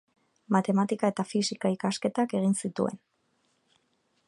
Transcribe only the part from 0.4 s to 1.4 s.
Matematika eta